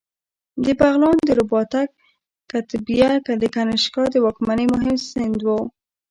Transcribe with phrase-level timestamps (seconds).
[0.63, 1.89] د بغلان د رباطک
[2.51, 3.09] کتیبه
[3.41, 5.55] د کنیشکا د واکمنۍ مهم سند دی